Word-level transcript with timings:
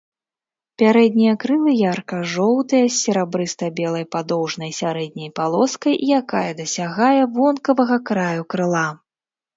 Пярэднія 0.81 1.33
крылы 1.43 1.73
ярка-жоўтыя, 1.91 2.85
з 2.89 2.95
серабрыста-белай 3.03 4.05
падоўжнай 4.15 4.71
сярэдняй 4.81 5.29
палоскай, 5.41 5.95
якая 6.19 6.45
дасягае 6.63 7.15
вонкавага 7.37 7.97
краю 8.13 8.43
крыла. 8.57 8.87